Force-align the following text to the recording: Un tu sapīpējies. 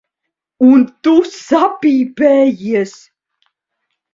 Un 0.67 0.77
tu 1.07 1.13
sapīpējies. 1.33 2.97